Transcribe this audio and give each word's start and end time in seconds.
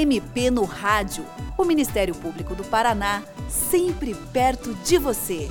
MP 0.00 0.50
no 0.50 0.64
Rádio. 0.64 1.26
O 1.58 1.64
Ministério 1.64 2.14
Público 2.14 2.54
do 2.54 2.64
Paraná, 2.64 3.22
sempre 3.48 4.14
perto 4.32 4.72
de 4.76 4.96
você. 4.96 5.46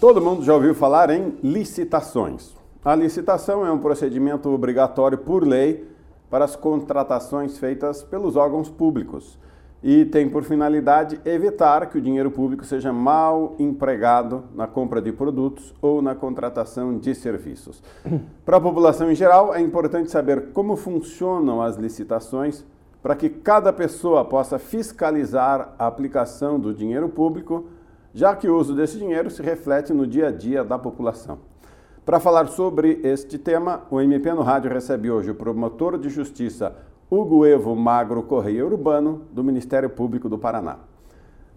Todo 0.00 0.20
mundo 0.20 0.44
já 0.44 0.54
ouviu 0.54 0.72
falar 0.72 1.10
em 1.10 1.36
licitações. 1.42 2.54
A 2.84 2.94
licitação 2.94 3.66
é 3.66 3.72
um 3.72 3.78
procedimento 3.78 4.48
obrigatório 4.48 5.18
por 5.18 5.44
lei 5.44 5.84
para 6.30 6.44
as 6.44 6.54
contratações 6.54 7.58
feitas 7.58 8.04
pelos 8.04 8.36
órgãos 8.36 8.70
públicos 8.70 9.36
e 9.82 10.04
tem 10.04 10.28
por 10.28 10.42
finalidade 10.42 11.20
evitar 11.24 11.88
que 11.88 11.98
o 11.98 12.00
dinheiro 12.00 12.30
público 12.30 12.64
seja 12.64 12.92
mal 12.92 13.54
empregado 13.58 14.44
na 14.54 14.66
compra 14.66 15.00
de 15.00 15.12
produtos 15.12 15.72
ou 15.80 16.02
na 16.02 16.14
contratação 16.14 16.98
de 16.98 17.14
serviços. 17.14 17.82
Para 18.44 18.56
a 18.56 18.60
população 18.60 19.10
em 19.10 19.14
geral, 19.14 19.54
é 19.54 19.60
importante 19.60 20.10
saber 20.10 20.52
como 20.52 20.76
funcionam 20.76 21.62
as 21.62 21.76
licitações 21.76 22.64
para 23.00 23.14
que 23.14 23.28
cada 23.28 23.72
pessoa 23.72 24.24
possa 24.24 24.58
fiscalizar 24.58 25.74
a 25.78 25.86
aplicação 25.86 26.58
do 26.58 26.74
dinheiro 26.74 27.08
público, 27.08 27.66
já 28.12 28.34
que 28.34 28.48
o 28.48 28.56
uso 28.56 28.74
desse 28.74 28.98
dinheiro 28.98 29.30
se 29.30 29.40
reflete 29.40 29.92
no 29.92 30.06
dia 30.06 30.28
a 30.28 30.30
dia 30.32 30.64
da 30.64 30.76
população. 30.76 31.38
Para 32.04 32.18
falar 32.18 32.48
sobre 32.48 33.00
este 33.04 33.38
tema, 33.38 33.82
o 33.90 34.00
MP 34.00 34.32
no 34.32 34.42
Rádio 34.42 34.70
recebe 34.70 35.10
hoje 35.10 35.30
o 35.30 35.34
promotor 35.34 35.98
de 35.98 36.08
justiça 36.08 36.74
Hugo 37.10 37.46
Evo 37.46 37.74
Magro 37.74 38.22
Correia 38.22 38.66
Urbano, 38.66 39.22
do 39.32 39.42
Ministério 39.42 39.88
Público 39.88 40.28
do 40.28 40.36
Paraná. 40.36 40.76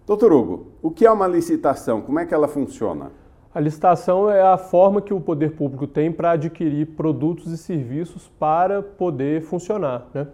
Doutor 0.06 0.32
Hugo, 0.32 0.68
o 0.80 0.90
que 0.90 1.04
é 1.04 1.10
uma 1.10 1.26
licitação? 1.26 2.00
Como 2.00 2.18
é 2.18 2.24
que 2.24 2.32
ela 2.32 2.48
funciona? 2.48 3.12
A 3.54 3.60
licitação 3.60 4.30
é 4.30 4.40
a 4.40 4.56
forma 4.56 5.02
que 5.02 5.12
o 5.12 5.20
poder 5.20 5.52
público 5.52 5.86
tem 5.86 6.10
para 6.10 6.30
adquirir 6.30 6.86
produtos 6.96 7.52
e 7.52 7.58
serviços 7.58 8.32
para 8.38 8.80
poder 8.80 9.42
funcionar. 9.42 10.06
Né? 10.14 10.26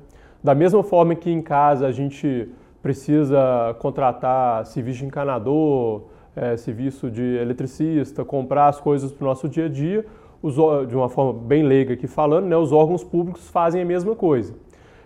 Da 0.43 0.55
mesma 0.55 0.85
forma 0.85 1.17
que 1.17 1.29
em 1.29 1.43
casa 1.43 1.89
a 1.89 1.91
gente 1.91 2.49
precisa 2.81 3.75
contratar 3.81 4.67
serviço 4.67 5.01
de 5.01 5.07
encanador, 5.07 6.03
é, 6.37 6.57
serviço 6.57 7.11
de 7.11 7.39
eletricista, 7.39 8.25
comprar 8.25 8.69
as 8.69 8.81
coisas 8.81 9.11
para 9.11 9.25
o 9.25 9.29
nosso 9.29 9.49
dia 9.49 9.65
a 9.65 9.69
dia, 9.69 10.07
os, 10.41 10.55
de 10.87 10.95
uma 10.95 11.09
forma 11.09 11.33
bem 11.33 11.65
leiga 11.65 11.95
aqui 11.95 12.07
falando, 12.07 12.47
né, 12.47 12.57
os 12.57 12.71
órgãos 12.71 13.03
públicos 13.03 13.49
fazem 13.49 13.83
a 13.83 13.85
mesma 13.85 14.15
coisa. 14.15 14.55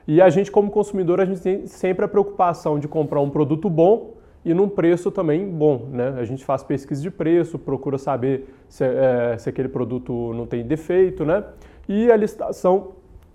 E 0.07 0.21
a 0.21 0.29
gente, 0.29 0.51
como 0.51 0.71
consumidor, 0.71 1.21
a 1.21 1.25
gente 1.25 1.41
tem 1.41 1.67
sempre 1.67 2.05
a 2.05 2.09
preocupação 2.09 2.79
de 2.79 2.89
comprar 2.89 3.21
um 3.21 3.31
produto 3.31 3.71
bom 3.71 4.15
e 4.45 4.53
num 4.53 4.69
preço 4.69 5.11
também 5.11 5.49
bom. 5.49 5.87
Né? 5.91 6.15
A 6.19 6.25
gente 6.25 6.45
faz 6.45 6.63
pesquisa 6.63 7.01
de 7.01 7.11
preço, 7.11 7.59
procura 7.59 7.99
saber 7.99 8.53
se, 8.69 8.85
é, 8.85 9.37
se 9.39 9.49
aquele 9.49 9.69
produto 9.69 10.33
não 10.35 10.47
tem 10.47 10.65
defeito. 10.65 11.25
Né? 11.25 11.45
E 11.89 12.11
a 12.11 12.17
licitação, 12.17 12.93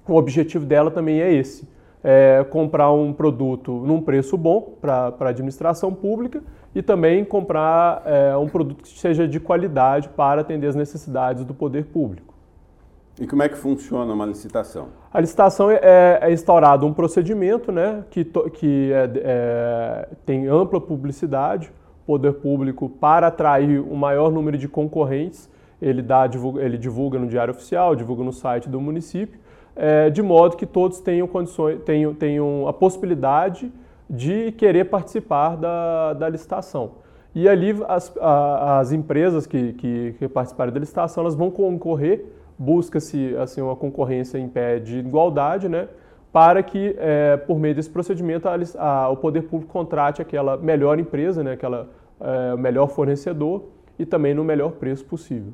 o 0.07 0.15
objetivo 0.15 0.65
dela 0.65 0.91
também 0.91 1.21
é 1.21 1.31
esse. 1.31 1.67
É 2.03 2.45
comprar 2.49 2.91
um 2.91 3.11
produto 3.11 3.71
num 3.71 4.02
preço 4.02 4.37
bom 4.37 4.75
para 4.79 5.13
a 5.19 5.29
administração 5.29 5.93
pública 5.93 6.43
e 6.75 6.81
também 6.81 7.25
comprar 7.25 8.03
é, 8.05 8.37
um 8.37 8.47
produto 8.47 8.83
que 8.83 8.99
seja 8.99 9.27
de 9.27 9.39
qualidade 9.39 10.07
para 10.09 10.41
atender 10.41 10.67
as 10.67 10.75
necessidades 10.75 11.43
do 11.43 11.53
poder 11.53 11.85
público. 11.85 12.36
E 13.19 13.25
como 13.25 13.41
é 13.41 13.49
que 13.49 13.57
funciona 13.57 14.13
uma 14.13 14.25
licitação? 14.25 14.89
A 15.11 15.19
licitação 15.19 15.71
é, 15.71 16.19
é, 16.21 16.31
instaurado 16.31 16.85
um 16.85 16.93
procedimento 16.93 17.71
né, 17.71 18.03
que, 18.11 18.23
que 18.53 18.91
é, 18.93 19.11
é, 19.15 20.09
tem 20.23 20.47
ampla 20.47 20.79
publicidade, 20.79 21.71
poder 22.05 22.33
público, 22.33 22.87
para 22.87 23.27
atrair 23.27 23.79
o 23.79 23.95
maior 23.95 24.31
número 24.31 24.57
de 24.57 24.67
concorrentes, 24.67 25.49
ele, 25.81 26.01
dá, 26.01 26.27
divulga, 26.27 26.61
ele 26.61 26.77
divulga 26.77 27.17
no 27.17 27.27
Diário 27.27 27.51
Oficial, 27.51 27.95
divulga 27.95 28.23
no 28.23 28.31
site 28.31 28.69
do 28.69 28.79
município, 28.79 29.39
é, 29.75 30.09
de 30.11 30.21
modo 30.21 30.55
que 30.55 30.65
todos 30.65 30.99
tenham, 30.99 31.27
condições, 31.27 31.81
tenham, 31.83 32.13
tenham 32.13 32.67
a 32.67 32.73
possibilidade 32.73 33.71
de 34.07 34.52
querer 34.53 34.85
participar 34.85 35.57
da, 35.57 36.13
da 36.13 36.30
licitação. 36.30 36.92
E 37.33 37.49
ali 37.49 37.75
as, 37.87 38.11
as 38.19 38.92
empresas 38.92 39.45
que, 39.45 39.73
que, 39.73 40.15
que 40.17 40.27
participarem 40.27 40.73
da 40.73 40.80
licitação 40.80 41.23
elas 41.23 41.36
vão 41.36 41.52
concorrer 41.52 42.36
busca-se 42.57 43.35
assim 43.37 43.61
uma 43.61 43.75
concorrência 43.75 44.37
em 44.37 44.47
pé 44.47 44.79
de 44.79 44.99
igualdade, 44.99 45.69
né, 45.69 45.87
para 46.31 46.61
que 46.61 46.95
é, 46.97 47.37
por 47.37 47.59
meio 47.59 47.75
desse 47.75 47.89
procedimento 47.89 48.47
a, 48.47 48.55
a, 48.77 49.09
o 49.09 49.17
poder 49.17 49.43
público 49.43 49.71
contrate 49.71 50.21
aquela 50.21 50.57
melhor 50.57 50.99
empresa, 50.99 51.43
né, 51.43 51.53
aquela 51.53 51.89
é, 52.19 52.55
melhor 52.55 52.87
fornecedor 52.87 53.63
e 53.97 54.05
também 54.05 54.33
no 54.33 54.43
melhor 54.43 54.71
preço 54.73 55.05
possível. 55.05 55.53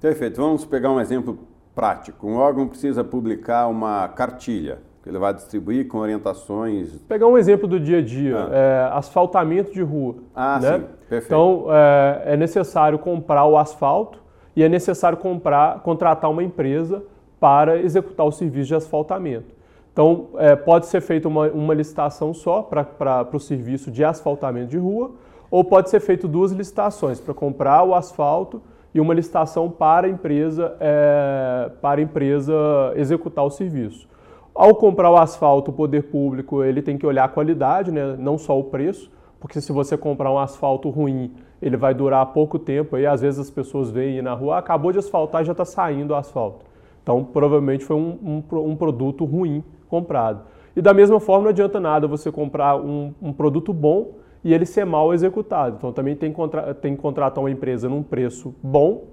Perfeito. 0.00 0.40
Vamos 0.40 0.64
pegar 0.64 0.90
um 0.90 1.00
exemplo 1.00 1.38
prático. 1.74 2.26
Um 2.26 2.36
órgão 2.36 2.68
precisa 2.68 3.02
publicar 3.02 3.66
uma 3.68 4.08
cartilha 4.08 4.78
que 5.02 5.10
ele 5.10 5.18
vai 5.18 5.34
distribuir 5.34 5.86
com 5.86 5.98
orientações. 5.98 6.96
Pegar 7.06 7.26
um 7.26 7.36
exemplo 7.36 7.68
do 7.68 7.78
dia 7.78 7.98
a 7.98 8.02
dia, 8.02 8.36
ah. 8.38 8.48
é, 8.50 8.88
asfaltamento 8.96 9.70
de 9.70 9.82
rua. 9.82 10.16
Ah, 10.34 10.58
né? 10.58 10.78
sim, 10.78 10.84
perfeito. 11.10 11.26
Então 11.26 11.66
é, 11.68 12.22
é 12.32 12.36
necessário 12.38 12.98
comprar 12.98 13.44
o 13.44 13.58
asfalto 13.58 14.23
e 14.56 14.62
é 14.62 14.68
necessário 14.68 15.18
comprar, 15.18 15.80
contratar 15.80 16.30
uma 16.30 16.42
empresa 16.42 17.02
para 17.40 17.78
executar 17.78 18.26
o 18.26 18.32
serviço 18.32 18.68
de 18.68 18.74
asfaltamento. 18.74 19.54
Então, 19.92 20.28
é, 20.38 20.56
pode 20.56 20.86
ser 20.86 21.00
feita 21.00 21.28
uma, 21.28 21.48
uma 21.48 21.72
licitação 21.72 22.34
só 22.34 22.62
para 22.62 23.28
o 23.32 23.38
serviço 23.38 23.90
de 23.90 24.04
asfaltamento 24.04 24.70
de 24.70 24.78
rua, 24.78 25.12
ou 25.50 25.62
pode 25.62 25.88
ser 25.88 26.00
feito 26.00 26.26
duas 26.26 26.50
licitações 26.50 27.20
para 27.20 27.32
comprar 27.32 27.84
o 27.84 27.94
asfalto 27.94 28.60
e 28.92 29.00
uma 29.00 29.14
licitação 29.14 29.70
para 29.70 30.06
a 30.06 30.10
empresa, 30.10 30.76
é, 30.80 31.70
para 31.80 32.00
a 32.00 32.02
empresa 32.02 32.54
executar 32.96 33.44
o 33.44 33.50
serviço. 33.50 34.08
Ao 34.54 34.74
comprar 34.74 35.10
o 35.10 35.16
asfalto, 35.16 35.70
o 35.70 35.74
poder 35.74 36.04
público 36.04 36.62
ele 36.62 36.80
tem 36.80 36.96
que 36.96 37.06
olhar 37.06 37.24
a 37.24 37.28
qualidade, 37.28 37.90
né, 37.90 38.16
não 38.18 38.38
só 38.38 38.58
o 38.58 38.64
preço, 38.64 39.10
porque 39.40 39.60
se 39.60 39.72
você 39.72 39.96
comprar 39.96 40.30
um 40.30 40.38
asfalto 40.38 40.88
ruim 40.90 41.32
ele 41.64 41.78
vai 41.78 41.94
durar 41.94 42.26
pouco 42.26 42.58
tempo. 42.58 42.98
E 42.98 43.06
às 43.06 43.22
vezes 43.22 43.40
as 43.40 43.50
pessoas 43.50 43.90
veem 43.90 44.20
na 44.20 44.34
rua, 44.34 44.56
ah, 44.56 44.58
acabou 44.58 44.92
de 44.92 44.98
asfaltar 44.98 45.40
e 45.40 45.46
já 45.46 45.52
está 45.52 45.64
saindo 45.64 46.10
o 46.10 46.14
asfalto. 46.14 46.66
Então, 47.02 47.24
provavelmente 47.24 47.86
foi 47.86 47.96
um, 47.96 48.42
um, 48.52 48.58
um, 48.58 48.76
produto 48.76 49.24
ruim 49.24 49.64
comprado. 49.88 50.42
E 50.76 50.82
da 50.82 50.92
mesma 50.92 51.18
forma, 51.18 51.44
não 51.44 51.50
adianta 51.50 51.80
nada 51.80 52.06
você 52.06 52.30
comprar 52.30 52.76
um, 52.76 53.14
um 53.20 53.32
produto 53.32 53.72
bom 53.72 54.12
e 54.44 54.52
ele 54.52 54.66
ser 54.66 54.84
mal 54.84 55.14
executado. 55.14 55.76
Então, 55.78 55.90
também 55.90 56.14
tem, 56.14 56.30
contra, 56.30 56.74
tem 56.74 56.94
que 56.94 57.00
contratar 57.00 57.42
uma 57.42 57.50
empresa 57.50 57.88
num 57.88 58.02
preço 58.02 58.54
bom 58.62 59.04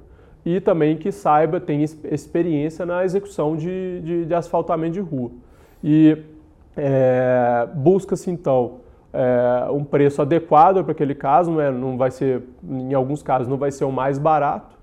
e 0.46 0.60
também 0.60 0.98
que 0.98 1.10
saiba, 1.10 1.58
tenha 1.58 1.86
experiência 1.86 2.86
na 2.86 3.06
execução 3.06 3.56
de, 3.56 4.02
de, 4.02 4.26
de 4.26 4.34
asfaltamento 4.34 4.94
de 4.94 5.00
rua. 5.00 5.32
E 5.82 6.18
é, 6.76 7.66
busca-se, 7.76 8.30
então, 8.30 8.81
é, 9.14 9.70
um 9.72 9.84
preço 9.84 10.22
adequado 10.22 10.84
para 10.84 10.92
aquele 10.92 11.16
caso, 11.16 11.52
né? 11.52 11.70
não 11.70 11.98
vai 11.98 12.12
ser, 12.12 12.44
em 12.68 12.94
alguns 12.94 13.22
casos 13.22 13.48
não 13.48 13.58
vai 13.58 13.72
ser 13.72 13.84
o 13.84 13.92
mais 13.92 14.18
barato, 14.18 14.78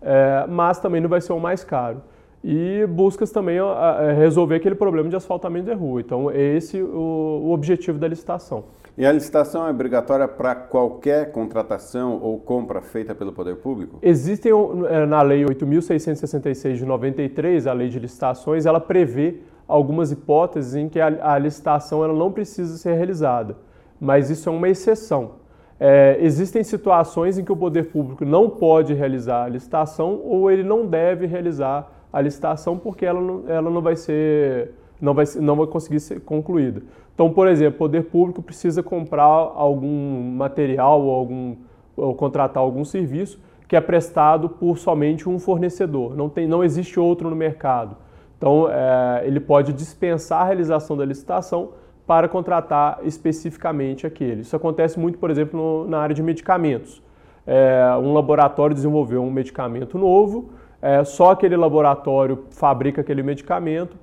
é, 0.00 0.46
mas 0.48 0.78
também 0.78 1.00
não 1.00 1.08
vai 1.08 1.20
ser 1.20 1.32
o 1.32 1.40
mais 1.40 1.62
caro. 1.62 2.02
E 2.46 2.86
buscas 2.86 3.30
também 3.30 3.58
a 3.58 4.12
resolver 4.12 4.56
aquele 4.56 4.74
problema 4.74 5.08
de 5.08 5.16
asfaltamento 5.16 5.64
de 5.64 5.72
rua. 5.72 6.02
Então, 6.02 6.30
é 6.30 6.38
esse 6.38 6.78
o, 6.78 7.40
o 7.42 7.52
objetivo 7.52 7.98
da 7.98 8.06
licitação. 8.06 8.64
E 8.98 9.06
a 9.06 9.10
licitação 9.10 9.66
é 9.66 9.70
obrigatória 9.70 10.28
para 10.28 10.54
qualquer 10.54 11.32
contratação 11.32 12.20
ou 12.22 12.38
compra 12.38 12.82
feita 12.82 13.14
pelo 13.14 13.32
poder 13.32 13.56
público? 13.56 13.98
Existem, 14.02 14.52
é, 14.90 15.06
na 15.06 15.22
Lei 15.22 15.42
8.666 15.42 16.74
de 16.74 16.84
93, 16.84 17.66
a 17.66 17.72
Lei 17.72 17.88
de 17.88 17.98
Licitações, 17.98 18.66
ela 18.66 18.78
prevê 18.78 19.40
algumas 19.66 20.12
hipóteses 20.12 20.74
em 20.74 20.86
que 20.86 21.00
a, 21.00 21.32
a 21.32 21.38
licitação 21.38 22.04
ela 22.04 22.12
não 22.12 22.30
precisa 22.30 22.76
ser 22.76 22.92
realizada 22.92 23.56
mas 24.00 24.30
isso 24.30 24.48
é 24.48 24.52
uma 24.52 24.68
exceção. 24.68 25.32
É, 25.78 26.16
existem 26.20 26.62
situações 26.62 27.36
em 27.36 27.44
que 27.44 27.52
o 27.52 27.56
poder 27.56 27.90
público 27.90 28.24
não 28.24 28.48
pode 28.48 28.94
realizar 28.94 29.44
a 29.44 29.48
licitação 29.48 30.20
ou 30.24 30.50
ele 30.50 30.62
não 30.62 30.86
deve 30.86 31.26
realizar 31.26 31.90
a 32.12 32.20
licitação 32.20 32.78
porque 32.78 33.04
ela 33.04 33.20
não, 33.20 33.44
ela 33.48 33.70
não 33.70 33.82
vai 33.82 33.96
ser 33.96 34.72
não 35.00 35.12
vai, 35.12 35.24
não 35.40 35.56
vai 35.56 35.66
conseguir 35.66 36.00
ser 36.00 36.20
concluída. 36.20 36.82
Então, 37.14 37.30
por 37.30 37.46
exemplo, 37.46 37.74
o 37.74 37.78
poder 37.78 38.04
público 38.04 38.42
precisa 38.42 38.82
comprar 38.82 39.24
algum 39.24 40.32
material 40.36 41.02
ou, 41.02 41.14
algum, 41.14 41.56
ou 41.96 42.14
contratar 42.14 42.62
algum 42.62 42.84
serviço 42.84 43.38
que 43.68 43.76
é 43.76 43.80
prestado 43.80 44.48
por 44.48 44.78
somente 44.78 45.28
um 45.28 45.38
fornecedor, 45.38 46.14
não, 46.14 46.28
tem, 46.28 46.46
não 46.46 46.62
existe 46.62 47.00
outro 47.00 47.30
no 47.30 47.36
mercado. 47.36 47.96
Então, 48.36 48.68
é, 48.70 49.22
ele 49.26 49.40
pode 49.40 49.72
dispensar 49.72 50.42
a 50.42 50.44
realização 50.44 50.96
da 50.96 51.04
licitação 51.04 51.70
para 52.06 52.28
contratar 52.28 53.00
especificamente 53.02 54.06
aquele. 54.06 54.42
Isso 54.42 54.54
acontece 54.54 54.98
muito, 54.98 55.18
por 55.18 55.30
exemplo, 55.30 55.58
no, 55.58 55.88
na 55.88 55.98
área 55.98 56.14
de 56.14 56.22
medicamentos. 56.22 57.02
É, 57.46 57.94
um 58.00 58.12
laboratório 58.12 58.74
desenvolveu 58.74 59.22
um 59.22 59.30
medicamento 59.30 59.98
novo, 59.98 60.50
é, 60.80 61.04
só 61.04 61.30
aquele 61.30 61.56
laboratório 61.56 62.44
fabrica 62.50 63.00
aquele 63.00 63.22
medicamento, 63.22 63.96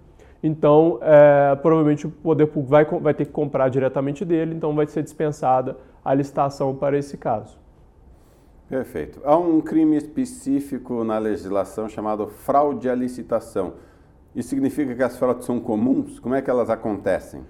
então 0.43 0.99
é, 1.01 1.55
provavelmente 1.55 2.07
o 2.07 2.09
poder 2.09 2.47
público 2.47 2.69
vai, 2.69 2.85
vai 2.85 3.13
ter 3.13 3.25
que 3.25 3.31
comprar 3.31 3.69
diretamente 3.69 4.25
dele, 4.25 4.55
então 4.55 4.73
vai 4.73 4.87
ser 4.87 5.03
dispensada 5.03 5.77
a 6.03 6.13
licitação 6.13 6.75
para 6.75 6.97
esse 6.97 7.17
caso. 7.17 7.59
Perfeito. 8.67 9.21
Há 9.25 9.35
um 9.37 9.59
crime 9.59 9.97
específico 9.97 11.03
na 11.03 11.17
legislação 11.17 11.89
chamado 11.89 12.27
fraude 12.27 12.89
à 12.89 12.95
licitação. 12.95 13.73
Isso 14.33 14.49
significa 14.49 14.95
que 14.95 15.03
as 15.03 15.17
fraudes 15.17 15.45
são 15.45 15.59
comuns? 15.59 16.19
Como 16.19 16.33
é 16.33 16.41
que 16.41 16.49
elas 16.49 16.69
acontecem? 16.69 17.41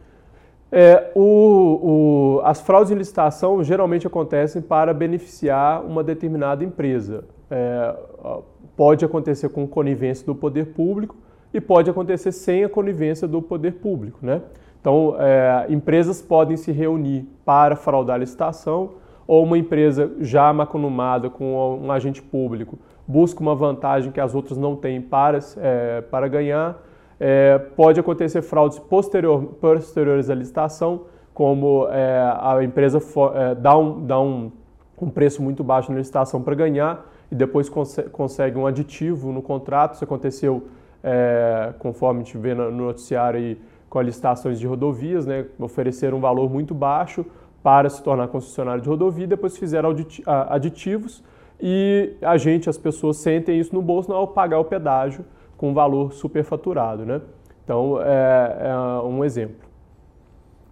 É, 0.72 1.12
o, 1.16 2.40
o, 2.40 2.42
as 2.44 2.62
fraudes 2.62 2.90
de 2.90 2.96
licitação 2.96 3.64
geralmente 3.64 4.08
acontecem 4.08 4.62
para 4.62 4.94
beneficiar 4.94 5.84
uma 5.84 6.04
determinada 6.04 6.64
empresa. 6.64 7.26
É, 7.50 7.96
pode 8.76 9.04
acontecer 9.04 9.50
com 9.50 9.68
conivência 9.68 10.26
do 10.26 10.34
poder 10.34 10.68
público 10.68 11.18
e 11.54 11.60
pode 11.60 11.90
acontecer 11.90 12.32
sem 12.32 12.64
a 12.64 12.70
conivência 12.70 13.28
do 13.28 13.42
poder 13.42 13.74
público. 13.74 14.20
Né? 14.22 14.42
Então, 14.80 15.16
é, 15.20 15.66
empresas 15.70 16.22
podem 16.22 16.56
se 16.56 16.72
reunir 16.72 17.28
para 17.44 17.76
fraudar 17.76 18.16
a 18.16 18.20
licitação 18.20 18.92
ou 19.28 19.44
uma 19.44 19.58
empresa 19.58 20.12
já 20.22 20.52
maconumada 20.54 21.30
com 21.30 21.80
um 21.82 21.92
agente 21.92 22.22
público 22.22 22.80
busca 23.12 23.42
uma 23.42 23.54
vantagem 23.54 24.12
que 24.12 24.20
as 24.20 24.34
outras 24.34 24.58
não 24.58 24.76
têm 24.76 25.02
para, 25.02 25.40
é, 25.58 26.02
para 26.02 26.28
ganhar 26.28 26.82
é, 27.24 27.60
pode 27.60 28.00
acontecer 28.00 28.42
fraudes 28.42 28.80
posterior, 28.80 29.44
posteriores 29.62 30.28
à 30.28 30.34
licitação, 30.34 31.02
como 31.36 31.88
é, 31.92 32.20
a 32.20 32.64
empresa 32.64 33.00
for, 33.00 33.38
é, 33.38 33.54
dá, 33.54 33.78
um, 33.78 34.08
dá 34.08 34.20
um, 34.20 34.52
um, 35.00 35.08
preço 35.08 35.40
muito 35.44 35.64
baixo 35.64 35.92
na 35.92 36.00
licitação 36.00 36.42
para 36.42 36.56
ganhar 36.56 37.08
e 37.32 37.36
depois 37.36 37.70
consegue 37.70 38.58
um 38.58 38.66
aditivo 38.66 39.32
no 39.32 39.40
contrato. 39.40 39.94
Isso 39.94 40.04
aconteceu, 40.04 40.64
é, 41.04 41.72
conforme 41.78 42.22
a 42.22 42.24
gente 42.24 42.40
vê 42.40 42.56
no 42.56 42.72
noticiário, 42.72 43.40
aí, 43.40 43.62
com 43.88 44.00
as 44.00 44.06
licitações 44.08 44.60
de 44.60 44.66
rodovias, 44.66 45.28
né, 45.28 45.46
ofereceram 45.60 46.18
um 46.18 46.22
valor 46.22 46.50
muito 46.50 46.74
baixo 46.74 47.24
para 47.62 47.88
se 47.88 48.02
tornar 48.02 48.30
concessionário 48.30 48.82
de 48.82 48.90
rodovia, 48.90 49.28
depois 49.28 49.56
fizeram 49.56 49.96
aditivos 50.50 51.24
e 51.62 52.14
a 52.20 52.36
gente, 52.36 52.68
as 52.68 52.80
pessoas, 52.80 53.18
sentem 53.18 53.60
isso 53.60 53.76
no 53.76 53.82
bolso 53.84 54.12
ao 54.12 54.28
pagar 54.28 54.58
o 54.58 54.66
pedágio 54.66 55.24
com 55.62 55.76
valor 55.76 56.12
superfaturado. 56.12 57.06
Né? 57.06 57.22
Então, 57.64 58.02
é, 58.02 58.58
é 58.62 58.76
um 59.06 59.24
exemplo. 59.24 59.70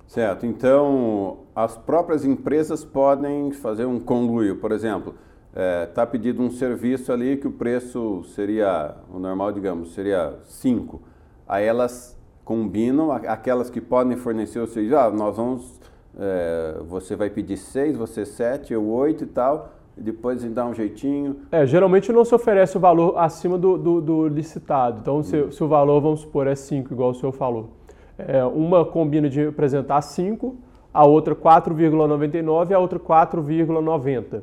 Certo. 0.08 0.48
Então, 0.48 1.42
as 1.56 1.78
próprias 1.78 2.26
empresas 2.26 2.84
podem 2.84 3.52
fazer 3.52 3.86
um 3.86 4.00
conluio. 4.00 4.56
Por 4.56 4.72
exemplo, 4.72 5.14
está 5.50 5.62
é, 5.62 5.86
tá 5.86 6.08
pedindo 6.08 6.42
um 6.42 6.50
serviço 6.50 7.14
ali 7.14 7.38
que 7.38 7.48
o 7.48 7.52
preço 7.52 8.24
seria, 8.34 8.96
o 9.14 9.20
normal, 9.20 9.52
digamos, 9.52 9.94
seria 9.94 10.40
5. 10.46 11.00
Aí 11.48 11.66
elas 11.66 12.20
combinam, 12.44 13.12
aquelas 13.12 13.70
que 13.70 13.80
podem 13.80 14.18
fornecer 14.18 14.58
o 14.60 14.66
serviço, 14.66 14.98
ah, 14.98 15.12
nós 15.12 15.38
vamos, 15.38 15.80
é, 16.18 16.80
você 16.88 17.16
vai 17.16 17.30
pedir 17.30 17.58
6, 17.58 17.96
você 17.96 18.26
7, 18.26 18.74
eu 18.74 18.88
8 18.88 19.24
e 19.24 19.28
tal 19.28 19.79
e 20.00 20.02
depois 20.02 20.42
dá 20.46 20.66
um 20.66 20.74
jeitinho. 20.74 21.42
É, 21.52 21.66
geralmente 21.66 22.12
não 22.12 22.24
se 22.24 22.34
oferece 22.34 22.78
o 22.78 22.80
valor 22.80 23.18
acima 23.18 23.58
do, 23.58 23.78
do, 23.78 24.02
do 24.02 24.28
licitado. 24.28 25.00
Então, 25.02 25.22
se, 25.22 25.36
hum. 25.36 25.52
se, 25.52 25.62
o 25.62 25.68
valor, 25.68 26.00
vamos 26.00 26.22
supor, 26.22 26.48
é 26.48 26.56
5, 26.56 26.94
igual 26.94 27.10
o 27.10 27.14
senhor 27.14 27.34
falou. 27.34 27.72
É, 28.18 28.44
uma 28.46 28.86
combina 28.86 29.30
de 29.30 29.48
apresentar 29.48 30.02
5, 30.02 30.56
a 30.94 31.06
outra 31.06 31.36
4,99 31.36 32.72
e 32.72 32.74
a 32.74 32.80
outra 32.80 32.98
4,90. 32.98 34.42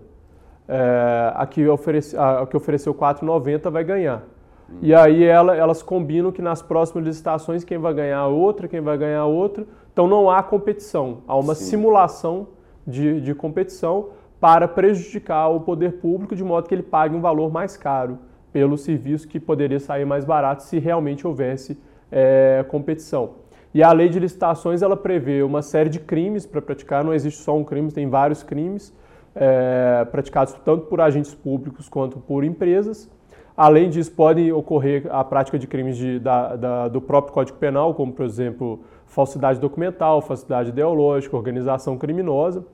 É, 0.68 1.32
a, 1.34 1.46
que 1.46 1.66
oferece, 1.66 2.16
a, 2.16 2.42
a 2.42 2.46
que 2.46 2.56
ofereceu 2.56 2.94
4,90 2.94 3.70
vai 3.70 3.82
ganhar. 3.82 4.24
Hum. 4.70 4.78
E 4.82 4.94
aí 4.94 5.24
ela, 5.24 5.56
elas 5.56 5.82
combinam 5.82 6.30
que 6.30 6.42
nas 6.42 6.60
próximas 6.60 7.06
licitações 7.06 7.64
quem 7.64 7.78
vai 7.78 7.94
ganhar 7.94 8.18
a 8.18 8.26
outra, 8.26 8.68
quem 8.68 8.82
vai 8.82 8.98
ganhar 8.98 9.20
a 9.20 9.26
outra. 9.26 9.66
Então 9.90 10.06
não 10.06 10.30
há 10.30 10.42
competição, 10.42 11.18
há 11.26 11.34
uma 11.34 11.54
Sim. 11.54 11.64
simulação 11.64 12.48
de, 12.86 13.22
de 13.22 13.34
competição 13.34 14.08
para 14.46 14.68
prejudicar 14.68 15.48
o 15.48 15.58
poder 15.58 15.94
público 15.94 16.36
de 16.36 16.44
modo 16.44 16.68
que 16.68 16.74
ele 16.76 16.84
pague 16.84 17.16
um 17.16 17.20
valor 17.20 17.50
mais 17.50 17.76
caro 17.76 18.16
pelo 18.52 18.78
serviço 18.78 19.26
que 19.26 19.40
poderia 19.40 19.80
sair 19.80 20.04
mais 20.04 20.24
barato 20.24 20.62
se 20.62 20.78
realmente 20.78 21.26
houvesse 21.26 21.76
é, 22.12 22.64
competição. 22.68 23.30
E 23.74 23.82
a 23.82 23.90
lei 23.90 24.08
de 24.08 24.20
licitações 24.20 24.82
ela 24.82 24.96
prevê 24.96 25.42
uma 25.42 25.62
série 25.62 25.90
de 25.90 25.98
crimes 25.98 26.46
para 26.46 26.62
praticar, 26.62 27.02
não 27.02 27.12
existe 27.12 27.42
só 27.42 27.56
um 27.56 27.64
crime, 27.64 27.90
tem 27.90 28.08
vários 28.08 28.44
crimes 28.44 28.94
é, 29.34 30.06
praticados 30.12 30.54
tanto 30.64 30.86
por 30.86 31.00
agentes 31.00 31.34
públicos 31.34 31.88
quanto 31.88 32.20
por 32.20 32.44
empresas. 32.44 33.10
Além 33.56 33.90
disso, 33.90 34.12
pode 34.12 34.52
ocorrer 34.52 35.08
a 35.10 35.24
prática 35.24 35.58
de 35.58 35.66
crimes 35.66 35.96
de, 35.96 36.20
da, 36.20 36.54
da, 36.54 36.88
do 36.88 37.00
próprio 37.00 37.34
Código 37.34 37.58
Penal, 37.58 37.94
como, 37.94 38.12
por 38.12 38.24
exemplo, 38.24 38.84
falsidade 39.06 39.58
documental, 39.58 40.22
falsidade 40.22 40.68
ideológica, 40.68 41.36
organização 41.36 41.98
criminosa 41.98 42.64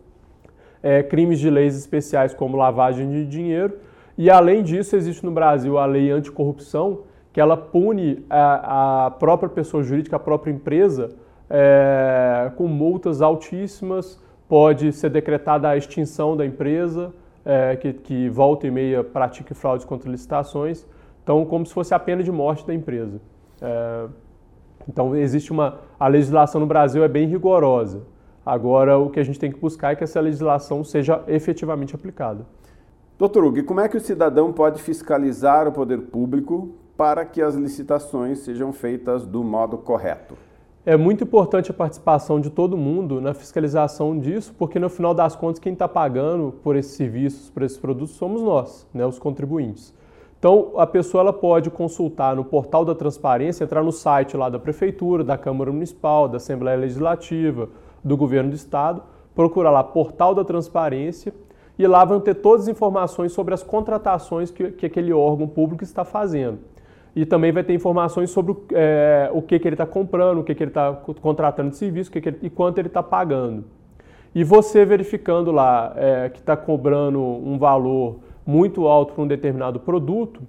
é, 0.83 1.03
crimes 1.03 1.39
de 1.39 1.49
leis 1.49 1.77
especiais 1.77 2.35
como 2.35 2.57
lavagem 2.57 3.09
de 3.11 3.27
dinheiro. 3.27 3.75
E 4.19 4.31
além 4.31 4.63
disso, 4.63 4.97
existe 4.97 5.25
no 5.25 5.31
Brasil 5.31 5.79
a 5.79 5.87
lei 5.87 6.11
anticorrupção, 6.11 7.01
que 7.33 7.41
ela 7.41 7.57
pune 7.57 8.25
a, 8.29 9.07
a 9.07 9.11
própria 9.11 9.49
pessoa 9.49 9.83
jurídica, 9.83 10.17
a 10.17 10.19
própria 10.19 10.51
empresa, 10.51 11.11
é, 11.49 12.51
com 12.57 12.67
multas 12.67 13.23
altíssimas, 13.23 14.21
pode 14.49 14.93
ser 14.93 15.09
decretada 15.09 15.69
a 15.69 15.77
extinção 15.77 16.37
da 16.37 16.45
empresa, 16.45 17.13
é, 17.45 17.75
que, 17.77 17.93
que 17.93 18.29
volta 18.29 18.67
e 18.67 18.71
meia 18.71 19.03
pratique 19.03 19.55
fraudes 19.55 19.85
contra 19.85 20.11
licitações, 20.11 20.87
então 21.23 21.45
como 21.47 21.65
se 21.65 21.73
fosse 21.73 21.95
a 21.95 21.99
pena 21.99 22.23
de 22.23 22.31
morte 22.31 22.67
da 22.67 22.75
empresa. 22.75 23.21
É, 23.61 24.07
então 24.89 25.17
existe 25.17 25.53
uma 25.53 25.79
a 25.99 26.09
legislação 26.09 26.61
no 26.61 26.67
Brasil 26.67 27.03
é 27.05 27.09
bem 27.09 27.27
rigorosa. 27.27 28.03
Agora, 28.45 28.99
o 28.99 29.09
que 29.09 29.21
a 29.21 29.25
gente 29.25 29.39
tem 29.39 29.53
que 29.53 29.59
buscar 29.59 29.93
é 29.93 29.97
que 29.97 30.03
essa 30.03 30.21
legislação 30.21 30.83
seja 30.83 31.23
efetivamente 31.29 31.95
aplicada. 31.95 32.45
Doutor 33.17 33.45
Hugo, 33.45 33.63
como 33.63 33.81
é 33.81 33.89
que 33.89 33.97
o 33.97 34.01
cidadão 34.01 34.53
pode 34.53 34.83
fiscalizar 34.83 35.69
o 35.69 35.73
poder 35.73 35.99
público 36.03 36.71
para 36.97 37.25
que 37.25 37.41
as 37.41 37.55
licitações 37.55 38.41
sejam 38.41 38.73
feitas 38.73 39.25
do 39.25 39.45
modo 39.45 39.79
correto? 39.79 40.37
É 40.85 40.97
muito 40.97 41.23
importante 41.23 41.71
a 41.71 41.75
participação 41.75 42.41
de 42.41 42.51
todo 42.51 42.77
mundo 42.77 43.21
na 43.21 43.33
fiscalização 43.33 44.19
disso, 44.19 44.53
porque 44.59 44.81
no 44.81 44.89
final 44.89 45.15
das 45.15 45.37
contas 45.37 45.61
quem 45.61 45.75
está 45.75 45.87
pagando 45.87 46.53
por 46.65 46.75
esses 46.75 46.97
serviços, 46.97 47.49
por 47.49 47.63
esses 47.63 47.79
produtos, 47.79 48.17
somos 48.17 48.43
nós, 48.43 48.85
né, 48.93 49.07
os 49.07 49.21
contribuintes. 49.21 49.95
Então 50.41 50.73
a 50.77 50.85
pessoa 50.85 51.21
ela 51.21 51.33
pode 51.33 51.71
consultar 51.71 52.35
no 52.35 52.45
portal 52.45 52.85
da 52.85 52.97
transparência, 52.97 53.63
entrar 53.63 53.85
no 53.85 53.93
site 53.93 54.37
lá 54.37 54.49
da 54.49 54.59
prefeitura, 54.59 55.23
da 55.23 55.39
Câmara 55.39 55.71
Municipal, 55.71 56.29
da 56.29 56.39
Assembleia 56.39 56.77
Legislativa, 56.77 57.69
do 58.03 58.17
governo 58.17 58.51
do 58.51 58.57
estado, 58.57 59.03
procura 59.35 59.71
lá 59.71 59.83
Portal 59.83 60.35
da 60.35 60.45
Transparência 60.45 61.33
e 61.79 61.87
lá 61.87 62.05
vão 62.05 62.21
ter 62.21 62.35
todas 62.35 62.63
as 62.63 62.69
informações 62.69 63.33
sobre 63.33 63.55
as 63.55 63.63
contratações 63.63 64.51
que, 64.51 64.71
que 64.73 64.87
aquele 64.87 65.13
órgão 65.13 65.49
público 65.49 65.83
está 65.83 66.05
fazendo. 66.05 66.59
E 67.15 67.27
também 67.27 67.53
vai 67.53 67.63
ter 67.63 67.75
informações 67.75 68.31
sobre 68.31 68.57
é, 68.73 69.31
o 69.33 69.43
que, 69.43 69.59
que 69.59 69.69
ele 69.69 69.75
está 69.75 69.87
comprando, 69.87 70.39
o 70.39 70.45
que, 70.45 70.55
que 70.55 70.63
ele 70.63 70.71
está 70.71 70.93
contratando 71.21 71.71
de 71.71 71.77
serviço 71.77 72.11
que 72.11 72.21
que 72.21 72.29
ele, 72.31 72.39
e 72.43 72.51
quanto 72.51 72.79
ele 72.79 72.89
está 72.89 73.03
pagando. 73.03 73.65
E 74.35 74.43
você 74.43 74.85
verificando 74.85 75.51
lá 75.51 75.93
é, 75.97 76.31
que 76.31 76.41
está 76.41 76.57
cobrando 76.57 77.21
um 77.21 77.59
valor 77.59 78.17
muito 78.47 78.87
alto 78.87 79.13
para 79.13 79.23
um 79.23 79.27
determinado 79.27 79.79
produto, 79.79 80.41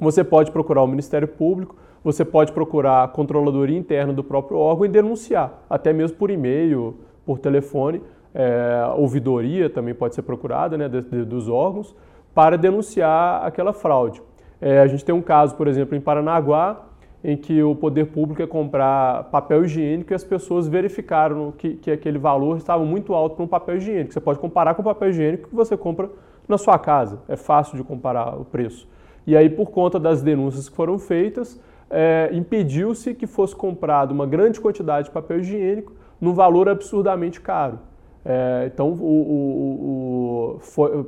você 0.00 0.22
pode 0.22 0.52
procurar 0.52 0.82
o 0.82 0.86
Ministério 0.86 1.26
Público 1.26 1.74
você 2.02 2.24
pode 2.24 2.52
procurar 2.52 3.04
a 3.04 3.08
controladoria 3.08 3.78
interna 3.78 4.12
do 4.12 4.22
próprio 4.24 4.58
órgão 4.58 4.84
e 4.84 4.88
denunciar, 4.88 5.62
até 5.68 5.92
mesmo 5.92 6.16
por 6.16 6.30
e-mail, 6.30 6.96
por 7.24 7.38
telefone. 7.38 8.02
É, 8.34 8.84
ouvidoria 8.96 9.68
também 9.68 9.94
pode 9.94 10.14
ser 10.14 10.22
procurada 10.22 10.76
né, 10.76 10.88
de, 10.88 11.00
de, 11.02 11.24
dos 11.24 11.48
órgãos 11.48 11.96
para 12.34 12.56
denunciar 12.56 13.44
aquela 13.44 13.72
fraude. 13.72 14.22
É, 14.60 14.80
a 14.80 14.86
gente 14.86 15.04
tem 15.04 15.14
um 15.14 15.22
caso, 15.22 15.56
por 15.56 15.66
exemplo, 15.66 15.96
em 15.96 16.00
Paranaguá, 16.00 16.84
em 17.22 17.36
que 17.36 17.62
o 17.62 17.74
poder 17.74 18.06
público 18.06 18.40
ia 18.40 18.46
comprar 18.46 19.24
papel 19.24 19.64
higiênico 19.64 20.12
e 20.12 20.14
as 20.14 20.22
pessoas 20.22 20.68
verificaram 20.68 21.52
que, 21.52 21.74
que 21.74 21.90
aquele 21.90 22.18
valor 22.18 22.56
estava 22.56 22.84
muito 22.84 23.12
alto 23.12 23.36
para 23.36 23.44
um 23.44 23.48
papel 23.48 23.76
higiênico. 23.76 24.12
Você 24.12 24.20
pode 24.20 24.38
comparar 24.38 24.74
com 24.74 24.82
o 24.82 24.84
papel 24.84 25.10
higiênico 25.10 25.48
que 25.48 25.54
você 25.54 25.76
compra 25.76 26.08
na 26.46 26.56
sua 26.56 26.78
casa. 26.78 27.20
É 27.28 27.36
fácil 27.36 27.76
de 27.76 27.82
comparar 27.82 28.38
o 28.38 28.44
preço. 28.44 28.88
E 29.26 29.36
aí, 29.36 29.50
por 29.50 29.70
conta 29.70 29.98
das 29.98 30.22
denúncias 30.22 30.68
que 30.68 30.76
foram 30.76 30.98
feitas, 30.98 31.60
é, 31.90 32.30
impediu-se 32.32 33.14
que 33.14 33.26
fosse 33.26 33.54
comprado 33.54 34.12
uma 34.12 34.26
grande 34.26 34.60
quantidade 34.60 35.08
de 35.08 35.12
papel 35.12 35.40
higiênico 35.40 35.92
num 36.20 36.32
valor 36.32 36.68
absurdamente 36.68 37.40
caro. 37.40 37.78
É, 38.24 38.70
então, 38.72 38.96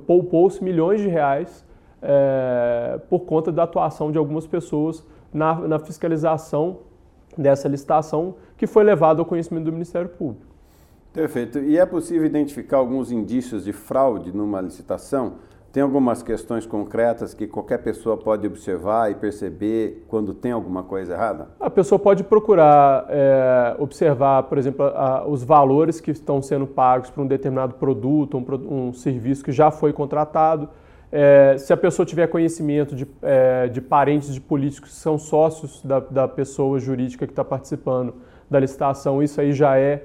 poupou-se 0.07 0.63
milhões 0.63 1.01
de 1.01 1.09
reais 1.09 1.65
é, 2.01 2.99
por 3.11 3.21
conta 3.21 3.53
da 3.53 3.65
atuação 3.65 4.11
de 4.11 4.19
algumas 4.19 4.47
pessoas 4.47 5.05
na, 5.33 5.55
na 5.69 5.79
fiscalização 5.79 6.79
dessa 7.37 7.69
licitação 7.69 8.37
que 8.57 8.67
foi 8.67 8.85
levada 8.85 9.21
ao 9.21 9.27
conhecimento 9.27 9.65
do 9.65 9.73
Ministério 9.73 10.09
Público. 10.09 10.47
Perfeito. 11.13 11.59
E 11.59 11.77
é 11.77 11.85
possível 11.85 12.25
identificar 12.25 12.79
alguns 12.79 13.11
indícios 13.11 13.65
de 13.65 13.73
fraude 13.73 14.35
numa 14.35 14.61
licitação? 14.61 15.35
Tem 15.73 15.85
algumas 15.85 16.21
questões 16.21 16.67
concretas 16.67 17.33
que 17.33 17.47
qualquer 17.47 17.79
pessoa 17.79 18.17
pode 18.17 18.45
observar 18.45 19.09
e 19.13 19.15
perceber 19.15 20.05
quando 20.09 20.35
tem 20.35 20.51
alguma 20.51 20.83
coisa 20.83 21.15
errada? 21.15 21.49
A 21.61 21.71
pessoa 21.71 21.97
pode 21.97 22.25
procurar 22.25 23.07
é, 23.09 23.77
observar, 23.79 24.43
por 24.45 24.59
exemplo, 24.59 24.85
a, 24.87 25.25
os 25.29 25.45
valores 25.45 26.01
que 26.01 26.11
estão 26.11 26.43
sendo 26.43 26.67
pagos 26.67 27.09
para 27.11 27.23
um 27.23 27.27
determinado 27.27 27.75
produto, 27.75 28.37
um, 28.37 28.89
um, 28.89 28.93
serviço 28.93 29.45
que 29.45 29.53
já 29.53 29.71
foi 29.71 29.93
contratado. 29.93 30.69
É, 31.13 31.57
se 31.57 31.73
a 31.73 31.77
pessoa 31.77 32.05
tiver 32.05 32.27
conhecimento 32.27 32.97
de, 32.97 33.07
é, 33.23 33.69
de 33.69 33.81
parentes 33.81 34.35
de 34.35 34.41
políticos 34.41 34.91
que 34.91 34.97
são 34.97 35.19
sócios 35.19 35.85
da, 35.85 36.01
da 36.01 36.27
pessoa 36.27 36.81
jurídica 36.81 37.27
que 37.29 37.33
está 37.33 37.45
participando 37.45 38.15
da 38.51 38.59
licitação, 38.59 39.23
isso 39.23 39.41
aí 39.41 39.53
já 39.53 39.79
é 39.79 40.03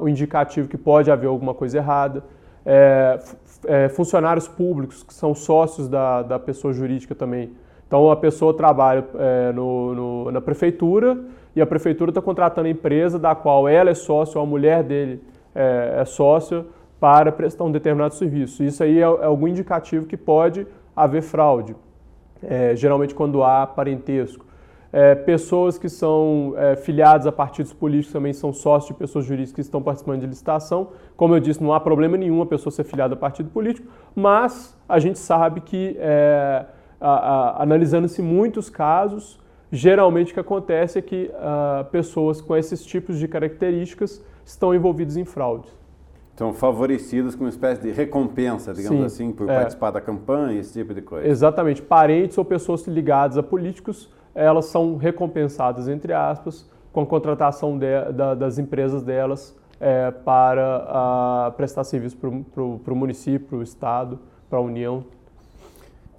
o 0.00 0.08
indicativo 0.08 0.68
que 0.68 0.76
pode 0.76 1.10
haver 1.10 1.28
alguma 1.28 1.54
coisa 1.54 1.78
errada. 1.78 2.22
É, 2.64 3.18
é, 3.66 3.88
funcionários 3.88 4.48
públicos 4.48 5.02
que 5.02 5.12
são 5.12 5.34
sócios 5.34 5.88
da, 5.88 6.22
da 6.22 6.38
pessoa 6.38 6.72
jurídica 6.72 7.14
também. 7.14 7.52
Então 7.86 8.10
a 8.10 8.16
pessoa 8.16 8.54
trabalha 8.54 9.04
é, 9.18 9.52
no, 9.52 9.94
no, 9.94 10.30
na 10.30 10.40
prefeitura 10.40 11.18
e 11.54 11.60
a 11.60 11.66
prefeitura 11.66 12.10
está 12.10 12.22
contratando 12.22 12.68
a 12.68 12.70
empresa 12.70 13.18
da 13.18 13.34
qual 13.34 13.68
ela 13.68 13.90
é 13.90 13.94
sócia 13.94 14.38
ou 14.38 14.44
a 14.44 14.48
mulher 14.48 14.82
dele 14.82 15.22
é, 15.54 15.96
é 16.00 16.04
sócia 16.04 16.64
para 17.00 17.32
prestar 17.32 17.64
um 17.64 17.72
determinado 17.72 18.14
serviço. 18.14 18.62
Isso 18.62 18.82
aí 18.82 18.98
é, 18.98 19.02
é 19.02 19.04
algum 19.24 19.48
indicativo 19.48 20.06
que 20.06 20.16
pode 20.16 20.66
haver 20.94 21.22
fraude, 21.22 21.74
é, 22.42 22.76
geralmente 22.76 23.14
quando 23.14 23.42
há 23.42 23.66
parentesco. 23.66 24.46
É, 24.92 25.14
pessoas 25.14 25.78
que 25.78 25.88
são 25.88 26.54
é, 26.56 26.74
filiadas 26.74 27.24
a 27.24 27.30
partidos 27.30 27.72
políticos 27.72 28.12
também 28.12 28.32
são 28.32 28.52
sócios 28.52 28.88
de 28.88 28.98
pessoas 28.98 29.24
jurídicas 29.24 29.54
que 29.54 29.60
estão 29.60 29.80
participando 29.80 30.20
de 30.20 30.26
licitação. 30.26 30.88
Como 31.16 31.34
eu 31.34 31.40
disse, 31.40 31.62
não 31.62 31.72
há 31.72 31.78
problema 31.78 32.16
nenhum 32.16 32.42
a 32.42 32.46
pessoa 32.46 32.72
ser 32.72 32.82
filiada 32.82 33.14
a 33.14 33.16
partido 33.16 33.50
político, 33.50 33.86
mas 34.16 34.76
a 34.88 34.98
gente 34.98 35.18
sabe 35.18 35.60
que, 35.60 35.96
é, 35.98 36.64
analisando-se 37.00 38.20
muitos 38.20 38.68
casos, 38.68 39.38
geralmente 39.70 40.32
o 40.32 40.34
que 40.34 40.40
acontece 40.40 40.98
é 40.98 41.02
que 41.02 41.30
a, 41.38 41.80
ah, 41.80 41.84
pessoas 41.84 42.40
com 42.40 42.56
esses 42.56 42.84
tipos 42.84 43.16
de 43.18 43.28
características 43.28 44.20
estão 44.44 44.74
envolvidas 44.74 45.16
em 45.16 45.24
fraudes. 45.24 45.70
São 46.36 46.52
favorecidos 46.54 47.34
com 47.34 47.44
uma 47.44 47.50
espécie 47.50 47.82
de 47.82 47.90
recompensa, 47.90 48.72
digamos 48.72 48.98
Sim, 48.98 49.04
assim, 49.04 49.32
por 49.32 49.48
é. 49.48 49.54
participar 49.54 49.90
da 49.90 50.00
campanha, 50.00 50.58
esse 50.58 50.72
tipo 50.72 50.94
de 50.94 51.02
coisa. 51.02 51.28
Exatamente. 51.28 51.82
Parentes 51.82 52.38
ou 52.38 52.44
pessoas 52.44 52.86
ligadas 52.86 53.36
a 53.36 53.42
políticos, 53.42 54.10
elas 54.40 54.66
são 54.66 54.96
recompensadas, 54.96 55.88
entre 55.88 56.12
aspas, 56.12 56.68
com 56.92 57.02
a 57.02 57.06
contratação 57.06 57.78
de, 57.78 58.12
da, 58.12 58.34
das 58.34 58.58
empresas 58.58 59.02
delas 59.02 59.56
é, 59.78 60.10
para 60.10 60.86
a, 60.88 61.52
prestar 61.56 61.84
serviço 61.84 62.16
para 62.16 62.92
o 62.92 62.96
município, 62.96 63.46
para 63.46 63.58
o 63.58 63.62
Estado, 63.62 64.18
para 64.48 64.58
a 64.58 64.62
União. 64.62 65.04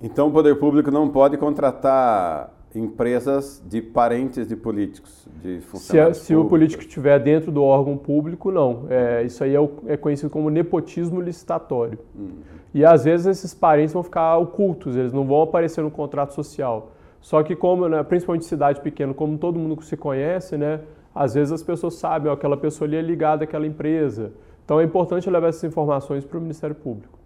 Então 0.01 0.29
o 0.29 0.31
poder 0.31 0.55
público 0.55 0.89
não 0.89 1.09
pode 1.09 1.37
contratar 1.37 2.51
empresas 2.73 3.61
de 3.67 3.81
parentes 3.81 4.47
de 4.47 4.55
políticos, 4.55 5.27
de 5.41 5.59
funcionários 5.61 6.17
Se, 6.17 6.25
se 6.27 6.35
o 6.35 6.45
político 6.45 6.81
estiver 6.81 7.19
dentro 7.19 7.51
do 7.51 7.61
órgão 7.63 7.97
público, 7.97 8.49
não. 8.49 8.85
É, 8.89 9.23
isso 9.23 9.43
aí 9.43 9.55
é, 9.55 9.69
é, 9.87 9.97
conhecido 9.97 10.29
como 10.29 10.49
nepotismo 10.49 11.19
licitatório. 11.19 11.99
Uhum. 12.15 12.29
E 12.73 12.85
às 12.85 13.03
vezes 13.03 13.25
esses 13.25 13.53
parentes 13.53 13.93
vão 13.93 14.01
ficar 14.01 14.37
ocultos, 14.37 14.95
eles 14.95 15.11
não 15.11 15.25
vão 15.25 15.41
aparecer 15.41 15.83
no 15.83 15.91
contrato 15.91 16.33
social. 16.33 16.91
Só 17.21 17.43
que 17.43 17.55
como, 17.55 17.87
né, 17.87 18.03
principalmente 18.03 18.45
cidade 18.45 18.81
pequena, 18.81 19.13
como 19.13 19.37
todo 19.37 19.57
mundo 19.57 19.81
se 19.83 19.95
conhece, 19.95 20.57
né, 20.57 20.81
às 21.13 21.35
vezes 21.35 21.53
as 21.53 21.63
pessoas 21.63 21.93
sabem, 21.95 22.29
ó, 22.29 22.33
aquela 22.33 22.57
pessoa 22.57 22.87
ali 22.87 22.97
é 22.97 23.01
ligada 23.01 23.43
àquela 23.43 23.65
empresa. 23.65 24.33
Então 24.65 24.79
é 24.79 24.83
importante 24.83 25.29
levar 25.29 25.49
essas 25.49 25.63
informações 25.63 26.25
para 26.25 26.37
o 26.37 26.41
Ministério 26.41 26.75
Público. 26.75 27.19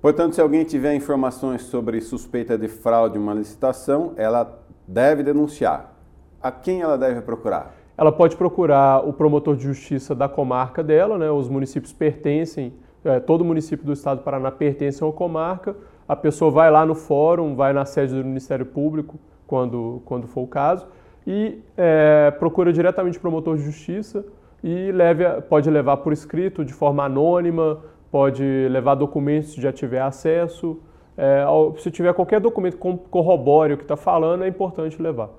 Portanto, 0.00 0.34
se 0.34 0.40
alguém 0.40 0.64
tiver 0.64 0.94
informações 0.94 1.62
sobre 1.62 2.00
suspeita 2.00 2.58
de 2.58 2.68
fraude 2.68 3.16
em 3.16 3.20
uma 3.20 3.32
licitação, 3.32 4.12
ela 4.16 4.58
deve 4.86 5.22
denunciar. 5.22 5.94
A 6.42 6.52
quem 6.52 6.82
ela 6.82 6.98
deve 6.98 7.22
procurar? 7.22 7.74
Ela 7.96 8.12
pode 8.12 8.36
procurar 8.36 9.06
o 9.08 9.12
promotor 9.12 9.56
de 9.56 9.62
justiça 9.62 10.14
da 10.14 10.28
comarca 10.28 10.82
dela, 10.82 11.16
né? 11.16 11.30
os 11.30 11.48
municípios 11.48 11.92
pertencem, 11.92 12.74
é, 13.04 13.18
todo 13.18 13.44
município 13.44 13.86
do 13.86 13.92
estado 13.92 14.18
do 14.18 14.24
Paraná 14.24 14.50
pertence 14.50 15.02
a 15.02 15.06
uma 15.06 15.12
comarca, 15.12 15.74
a 16.08 16.16
pessoa 16.16 16.50
vai 16.50 16.70
lá 16.70 16.84
no 16.84 16.94
fórum, 16.94 17.54
vai 17.54 17.72
na 17.72 17.84
sede 17.84 18.14
do 18.14 18.24
Ministério 18.24 18.66
Público, 18.66 19.18
quando, 19.46 20.02
quando 20.04 20.26
for 20.26 20.42
o 20.42 20.46
caso, 20.46 20.86
e 21.26 21.58
é, 21.76 22.30
procura 22.38 22.72
diretamente 22.72 23.18
o 23.18 23.20
promotor 23.20 23.56
de 23.56 23.62
justiça 23.62 24.24
e 24.62 24.92
leve, 24.92 25.24
pode 25.42 25.70
levar 25.70 25.98
por 25.98 26.12
escrito, 26.12 26.64
de 26.64 26.72
forma 26.72 27.04
anônima, 27.04 27.80
pode 28.10 28.44
levar 28.70 28.94
documentos 28.94 29.52
se 29.52 29.60
já 29.60 29.72
tiver 29.72 30.00
acesso. 30.00 30.80
É, 31.16 31.44
se 31.78 31.90
tiver 31.90 32.12
qualquer 32.12 32.40
documento 32.40 32.76
que 32.76 32.98
corrobore 33.10 33.74
o 33.74 33.76
que 33.76 33.84
está 33.84 33.96
falando, 33.96 34.44
é 34.44 34.48
importante 34.48 35.00
levar. 35.00 35.30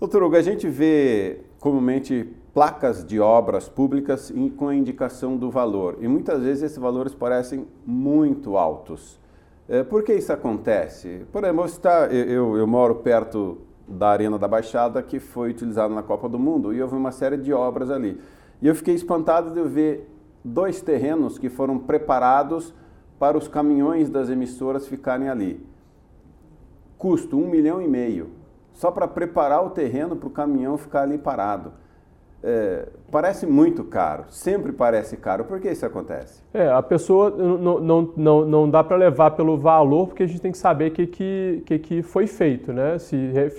Doutor 0.00 0.22
Hugo, 0.22 0.36
a 0.36 0.42
gente 0.42 0.68
vê 0.68 1.40
comumente 1.60 2.28
placas 2.52 3.04
de 3.04 3.18
obras 3.18 3.68
públicas 3.68 4.32
com 4.56 4.68
a 4.68 4.74
indicação 4.74 5.36
do 5.36 5.50
valor 5.50 5.98
e 6.00 6.06
muitas 6.06 6.42
vezes 6.42 6.62
esses 6.62 6.78
valores 6.78 7.14
parecem 7.14 7.66
muito 7.84 8.56
altos. 8.56 9.18
É, 9.68 9.82
por 9.82 10.02
que 10.02 10.12
isso 10.12 10.32
acontece? 10.32 11.26
Por 11.32 11.42
exemplo, 11.42 11.64
está, 11.64 12.06
eu, 12.06 12.56
eu 12.56 12.66
moro 12.66 12.96
perto 12.96 13.58
da 13.88 14.08
Arena 14.08 14.38
da 14.38 14.46
Baixada 14.46 15.02
que 15.02 15.18
foi 15.18 15.50
utilizada 15.50 15.94
na 15.94 16.02
Copa 16.02 16.28
do 16.28 16.38
Mundo 16.38 16.72
e 16.72 16.82
houve 16.82 16.94
uma 16.94 17.10
série 17.10 17.36
de 17.36 17.52
obras 17.52 17.90
ali. 17.90 18.20
E 18.60 18.66
eu 18.66 18.74
fiquei 18.74 18.94
espantado 18.94 19.52
de 19.52 19.62
ver 19.68 20.10
dois 20.44 20.82
terrenos 20.82 21.38
que 21.38 21.48
foram 21.48 21.78
preparados 21.78 22.74
para 23.18 23.38
os 23.38 23.48
caminhões 23.48 24.10
das 24.10 24.28
emissoras 24.28 24.86
ficarem 24.86 25.28
ali. 25.28 25.66
Custo 26.98 27.38
um 27.38 27.48
milhão 27.48 27.80
e 27.80 27.88
meio, 27.88 28.30
só 28.72 28.90
para 28.90 29.08
preparar 29.08 29.64
o 29.64 29.70
terreno 29.70 30.16
para 30.16 30.28
o 30.28 30.30
caminhão 30.30 30.76
ficar 30.76 31.02
ali 31.02 31.16
parado. 31.16 31.72
É, 32.42 32.88
parece 33.14 33.46
muito 33.46 33.84
caro, 33.84 34.24
sempre 34.28 34.72
parece 34.72 35.16
caro. 35.16 35.44
Por 35.44 35.60
que 35.60 35.70
isso 35.70 35.86
acontece? 35.86 36.42
É, 36.52 36.68
a 36.68 36.82
pessoa 36.82 37.30
não, 37.30 37.78
não, 37.78 38.12
não, 38.16 38.44
não 38.44 38.68
dá 38.68 38.82
para 38.82 38.96
levar 38.96 39.30
pelo 39.30 39.56
valor, 39.56 40.08
porque 40.08 40.24
a 40.24 40.26
gente 40.26 40.40
tem 40.40 40.50
que 40.50 40.58
saber 40.58 40.90
o 40.90 40.94
que, 40.94 41.06
que, 41.06 41.62
que, 41.64 41.78
que 41.78 42.02
foi 42.02 42.26
feito, 42.26 42.72
né? 42.72 42.98
se 42.98 43.16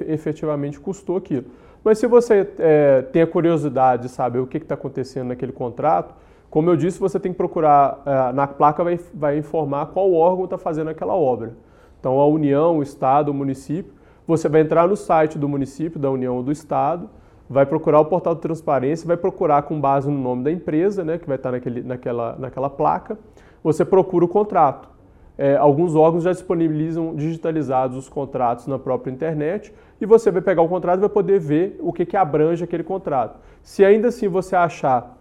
efetivamente 0.10 0.78
custou 0.78 1.16
aquilo. 1.16 1.46
Mas 1.86 2.00
se 2.00 2.06
você 2.06 2.46
é, 2.60 3.02
tem 3.04 3.22
a 3.22 3.28
curiosidade 3.28 4.02
de 4.02 4.10
saber 4.10 4.40
o 4.40 4.46
que 4.46 4.58
está 4.58 4.76
acontecendo 4.76 5.30
naquele 5.30 5.54
contrato, 5.54 6.14
como 6.50 6.70
eu 6.70 6.76
disse, 6.76 7.00
você 7.00 7.18
tem 7.18 7.32
que 7.32 7.38
procurar, 7.38 8.02
eh, 8.06 8.34
na 8.34 8.48
placa 8.48 8.84
vai, 8.84 9.00
vai 9.14 9.38
informar 9.38 9.86
qual 9.88 10.12
órgão 10.14 10.46
está 10.46 10.58
fazendo 10.58 10.90
aquela 10.90 11.14
obra. 11.14 11.54
Então, 12.00 12.20
a 12.20 12.28
União, 12.28 12.78
o 12.78 12.84
Estado, 12.84 13.30
o 13.30 13.34
município. 13.34 13.94
Você 14.28 14.48
vai 14.48 14.62
entrar 14.62 14.88
no 14.88 14.96
site 14.96 15.38
do 15.38 15.48
município, 15.48 16.00
da 16.00 16.10
União 16.10 16.36
ou 16.36 16.44
do 16.44 16.52
Estado, 16.52 17.10
vai 17.50 17.66
procurar 17.66 18.00
o 18.00 18.06
portal 18.06 18.36
de 18.36 18.42
transparência, 18.42 19.08
vai 19.08 19.18
procurar 19.18 19.64
com 19.64 19.80
base 19.80 20.10
no 20.10 20.18
nome 20.18 20.44
da 20.44 20.52
empresa, 20.52 21.04
né, 21.04 21.18
que 21.18 21.28
vai 21.28 21.38
estar 21.38 21.52
naquele, 21.52 21.84
naquela, 21.84 22.36
naquela 22.38 22.70
placa. 22.70 23.18
Você 23.64 23.84
procura 23.84 24.26
o 24.26 24.28
contrato. 24.28 24.90
É, 25.38 25.58
alguns 25.58 25.96
órgãos 25.96 26.24
já 26.24 26.32
disponibilizam 26.32 27.14
digitalizados 27.14 27.98
os 27.98 28.08
contratos 28.08 28.68
na 28.68 28.80
própria 28.80 29.12
internet 29.12 29.74
e 30.00 30.06
você 30.06 30.32
vai 30.32 30.42
pegar 30.42 30.62
o 30.62 30.70
contrato 30.70 31.00
e 31.00 31.02
vai 31.02 31.10
poder 31.10 31.40
ver 31.40 31.78
o 31.82 31.92
que, 31.92 32.06
que 32.06 32.16
abrange 32.16 32.64
aquele 32.64 32.84
contrato. 32.84 33.38
Se 33.62 33.84
ainda 33.84 34.08
assim 34.08 34.30
você 34.30 34.56
achar 34.56 35.16